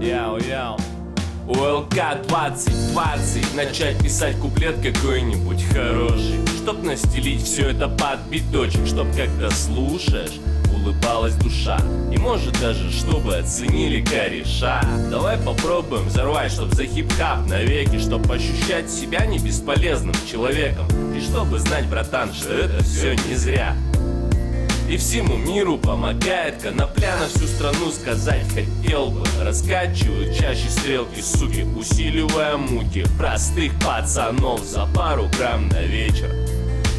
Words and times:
Яу-яу 0.00 0.76
УЛК 1.48 1.94
2020 2.28 3.54
Начать 3.56 3.98
писать 3.98 4.36
куплет 4.36 4.76
какой-нибудь 4.76 5.64
хороший. 5.72 6.46
Чтоб 6.62 6.82
настелить 6.84 7.42
все 7.42 7.70
это 7.70 7.88
под 7.88 8.20
биточек. 8.30 8.86
Чтоб 8.86 9.08
когда 9.16 9.50
слушаешь 9.50 10.38
улыбалась 10.72 11.34
душа. 11.34 11.78
И 12.12 12.16
может 12.16 12.58
даже, 12.60 12.92
чтобы 12.92 13.36
оценили 13.36 14.00
кореша. 14.04 14.80
Давай 15.10 15.36
попробуем 15.38 16.06
взорвать, 16.06 16.52
чтоб 16.52 16.72
за 16.72 16.84
хип-хап 16.84 17.46
навеки. 17.48 17.98
Чтоб 17.98 18.30
ощущать 18.30 18.88
себя 18.88 19.26
не 19.26 19.38
бесполезным 19.40 20.14
человеком. 20.30 20.86
И 21.16 21.20
чтобы 21.20 21.58
знать, 21.58 21.86
братан, 21.88 22.32
что 22.32 22.52
это 22.52 22.84
все 22.84 23.16
не 23.28 23.34
зря 23.34 23.74
и 24.88 24.96
всему 24.96 25.36
миру 25.36 25.76
помогает 25.76 26.62
конопля 26.62 27.16
на 27.18 27.28
всю 27.28 27.46
страну 27.46 27.90
сказать 27.90 28.46
хотел 28.54 29.10
бы. 29.10 29.24
Раскачиваю 29.42 30.34
чаще 30.34 30.68
стрелки, 30.68 31.20
суки, 31.20 31.66
усиливая 31.76 32.56
муки. 32.56 33.04
Простых 33.18 33.72
пацанов 33.80 34.60
за 34.60 34.86
пару 34.94 35.28
грамм 35.38 35.68
на 35.68 35.82
вечер 35.82 36.57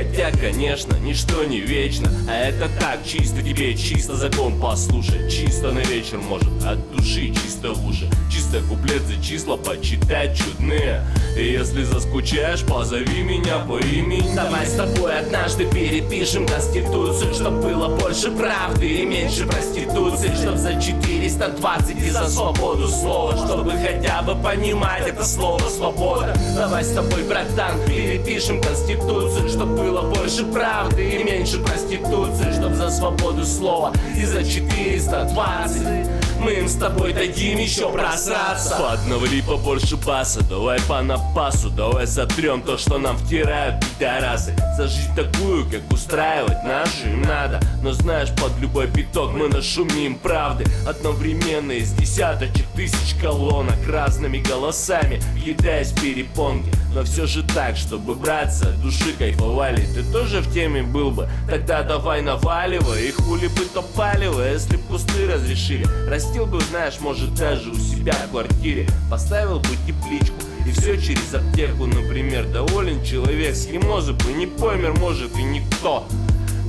Хотя, 0.00 0.30
конечно, 0.30 0.94
ничто 0.94 1.44
не 1.44 1.60
вечно. 1.60 2.10
А 2.26 2.32
это 2.32 2.70
так, 2.80 3.04
чисто 3.04 3.42
тебе, 3.42 3.76
чисто 3.76 4.16
закон. 4.16 4.58
Послушать 4.58 5.30
Чисто 5.30 5.72
на 5.72 5.80
вечер, 5.80 6.16
может, 6.18 6.48
от 6.64 6.78
души, 6.96 7.34
чисто 7.34 7.72
уши. 7.72 8.08
Чисто 8.32 8.62
куплет 8.62 9.02
за 9.02 9.22
числа 9.22 9.58
почитать 9.58 10.38
чудные. 10.38 11.04
И 11.36 11.52
если 11.52 11.84
заскучаешь, 11.84 12.62
позови 12.62 13.22
меня 13.22 13.58
по 13.58 13.78
имени. 13.78 14.34
Давай 14.34 14.66
с 14.66 14.72
тобой 14.72 15.18
однажды 15.18 15.66
перепишем 15.70 16.46
конституцию 16.46 17.34
Чтоб 17.34 17.54
было 17.54 17.96
больше 17.96 18.30
правды 18.30 18.86
и 18.86 19.04
меньше 19.04 19.46
проституции. 19.46 20.34
Чтоб 20.34 20.56
за 20.56 20.80
420 20.80 21.96
и 21.96 22.10
за 22.10 22.28
свободу 22.28 22.88
слова 22.88 23.36
Чтобы 23.36 23.72
хотя 23.72 24.22
бы 24.22 24.34
понимать 24.42 25.06
это 25.06 25.24
слово 25.24 25.68
свобода 25.68 26.34
Давай 26.56 26.84
с 26.84 26.92
тобой, 26.92 27.22
братан, 27.24 27.80
перепишем 27.86 28.60
конституцию 28.60 29.48
Чтоб 29.48 29.68
было 29.68 29.89
больше 29.98 30.44
правды 30.44 31.08
и 31.08 31.24
меньше 31.24 31.58
проституции 31.58 32.52
Чтоб 32.52 32.72
за 32.74 32.90
свободу 32.90 33.44
слова 33.44 33.92
и 34.16 34.24
за 34.24 34.44
420 34.44 36.08
Мы 36.40 36.52
им 36.52 36.68
с 36.68 36.76
тобой 36.76 37.12
дадим 37.12 37.58
еще 37.58 37.90
просраться. 37.90 38.76
Подновли 38.76 39.42
побольше 39.42 39.96
баса, 39.96 40.42
давай 40.42 40.80
по 40.88 41.02
напасу 41.02 41.70
Давай 41.70 42.06
сотрем 42.06 42.62
то, 42.62 42.78
что 42.78 42.98
нам 42.98 43.16
втирают 43.16 43.84
пидорасы. 43.98 44.54
За 44.76 44.88
жизнь 44.88 45.14
такую, 45.14 45.68
как 45.70 45.80
устраивать 45.90 46.62
нашу 46.64 47.08
им 47.08 47.22
надо. 47.22 47.60
Но 47.82 47.92
знаешь, 47.92 48.30
любой 48.60 48.86
биток 48.86 49.32
мы 49.32 49.48
нашумим 49.48 50.16
правды 50.16 50.64
Одновременно 50.86 51.72
из 51.72 51.92
десяточек 51.92 52.66
тысяч 52.76 53.14
колонок 53.20 53.76
Разными 53.88 54.38
голосами, 54.38 55.20
въедаясь 55.34 55.92
в 55.92 56.00
перепонки. 56.00 56.70
Но 56.94 57.04
все 57.04 57.26
же 57.26 57.42
так, 57.42 57.76
чтобы 57.76 58.14
браться 58.14 58.72
души 58.82 59.12
кайфовали. 59.16 59.84
Ты 59.94 60.02
тоже 60.12 60.40
в 60.40 60.52
теме 60.52 60.82
был 60.82 61.10
бы, 61.10 61.28
тогда 61.48 61.82
давай 61.82 62.20
наваливай 62.22 63.08
И 63.08 63.12
хули 63.12 63.46
бы 63.48 63.64
то 63.72 63.82
палево, 63.82 64.42
если 64.42 64.76
б 64.76 64.82
кусты 64.88 65.26
разрешили. 65.26 65.86
Растил 66.08 66.46
бы, 66.46 66.60
знаешь, 66.60 67.00
может 67.00 67.34
даже 67.34 67.70
у 67.70 67.74
себя 67.76 68.12
в 68.12 68.30
квартире. 68.30 68.88
Поставил 69.10 69.60
бы 69.60 69.68
тепличку 69.86 70.36
и 70.66 70.72
все 70.72 71.00
через 71.00 71.34
аптеку, 71.34 71.86
например. 71.86 72.46
Доволен 72.46 73.02
человек 73.04 73.54
с 73.54 73.66
бы 73.66 74.32
не 74.32 74.46
помер, 74.46 74.92
может 74.98 75.36
и 75.36 75.42
никто 75.42 76.06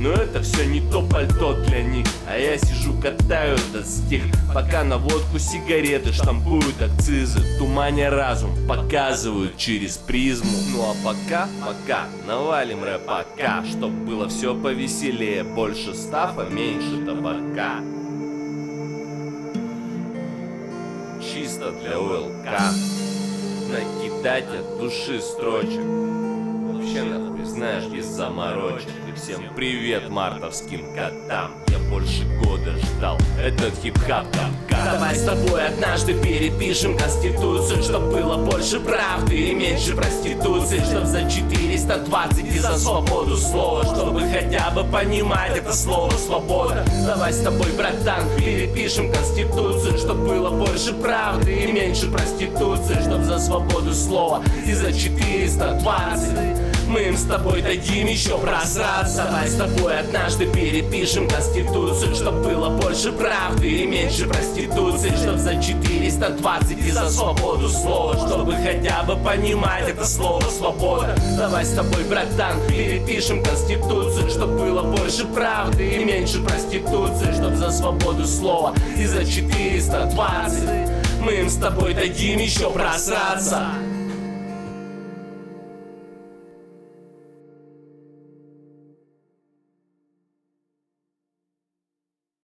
но 0.00 0.12
это 0.12 0.40
все 0.40 0.64
не 0.64 0.80
то 0.80 1.02
пальто 1.02 1.52
для 1.66 1.82
них. 1.82 2.06
А 2.26 2.36
я 2.38 2.56
сижу, 2.56 2.98
катаю 3.00 3.56
этот 3.56 3.86
стих 3.86 4.22
Пока 4.54 4.82
на 4.82 4.96
водку 4.96 5.38
сигареты 5.38 6.12
штампуют 6.12 6.80
акцизы 6.80 7.40
Туманя 7.58 8.10
разум, 8.10 8.50
показывают 8.66 9.58
через 9.58 9.98
призму. 9.98 10.56
Ну 10.72 10.82
а 10.82 10.94
пока, 11.04 11.48
пока, 11.60 12.06
навалим 12.26 12.82
рэпака 12.82 13.62
Чтоб 13.70 13.90
было 13.90 14.28
все 14.28 14.54
повеселее. 14.54 15.44
Больше 15.44 15.94
стафа, 15.94 16.44
меньше 16.44 17.04
табака. 17.04 17.80
Чисто 21.20 21.72
для 21.72 22.00
УЛК. 22.00 22.46
Накидать 23.70 24.46
от 24.46 24.78
души 24.80 25.20
строчек 25.20 26.29
Вообще 26.80 27.02
нахуй, 27.02 27.44
знаешь, 27.44 27.84
без 27.92 28.06
заморочек. 28.06 28.88
И 29.06 29.12
всем 29.14 29.42
привет 29.54 30.08
мартовским 30.08 30.94
котам 30.94 31.52
Я 31.68 31.78
больше 31.90 32.24
года 32.42 32.74
ждал 32.78 33.18
этот 33.38 33.74
хип-хап. 33.82 34.24
Давай 34.70 35.14
с 35.14 35.24
тобой 35.24 35.66
однажды 35.66 36.14
перепишем 36.14 36.96
конституцию 36.96 37.82
Чтоб 37.82 38.02
было 38.04 38.36
больше 38.46 38.80
правды 38.80 39.36
и 39.36 39.54
меньше 39.54 39.94
проституции. 39.94 40.78
Чтоб 40.78 41.04
за 41.04 41.28
420 41.28 42.44
и 42.46 42.58
за 42.58 42.78
свободу 42.78 43.36
слова 43.36 43.84
Чтобы 43.84 44.22
хотя 44.22 44.70
бы 44.70 44.82
понимать 44.84 45.58
это 45.58 45.74
слово 45.74 46.12
свобода 46.12 46.86
Давай 47.04 47.34
с 47.34 47.42
тобой, 47.42 47.70
братан, 47.76 48.24
перепишем 48.38 49.12
конституцию 49.12 49.98
Чтоб 49.98 50.16
было 50.16 50.48
больше 50.48 50.94
правды 50.94 51.52
и 51.52 51.72
меньше 51.72 52.10
проституции. 52.10 52.98
Чтоб 53.02 53.22
за 53.22 53.38
свободу 53.38 53.92
слова 53.92 54.42
и 54.64 54.72
за 54.72 54.94
420 54.94 56.70
мы 56.90 57.02
им 57.02 57.16
с 57.16 57.22
тобой 57.22 57.62
дадим 57.62 58.06
еще 58.06 58.36
просраться 58.36 59.24
Давай 59.24 59.48
с 59.48 59.54
тобой 59.54 59.98
однажды 59.98 60.46
перепишем 60.52 61.28
конституцию 61.28 62.14
Чтоб 62.14 62.34
было 62.34 62.70
больше 62.80 63.12
правды 63.12 63.68
и 63.68 63.86
меньше 63.86 64.26
проституции. 64.26 65.10
Чтоб 65.10 65.36
за 65.36 65.62
420 65.62 66.78
и 66.78 66.90
за 66.90 67.08
свободу 67.08 67.68
слова 67.68 68.16
Чтобы 68.26 68.54
хотя 68.56 69.02
бы 69.04 69.16
понимать 69.16 69.88
это 69.88 70.04
слово 70.04 70.42
свобода 70.42 71.16
Давай 71.36 71.64
с 71.64 71.72
тобой, 71.72 72.04
братан, 72.04 72.56
перепишем 72.68 73.42
конституцию 73.42 74.28
Чтоб 74.28 74.50
было 74.50 74.82
больше 74.82 75.26
правды 75.26 75.88
и 75.88 76.04
меньше 76.04 76.42
проституции. 76.42 77.32
Чтоб 77.32 77.54
за 77.54 77.70
свободу 77.70 78.26
слова 78.26 78.74
и 78.96 79.06
за 79.06 79.24
420 79.24 80.90
Мы 81.20 81.32
им 81.34 81.48
с 81.48 81.56
тобой 81.56 81.94
дадим 81.94 82.40
еще 82.40 82.70
просраться 82.70 83.68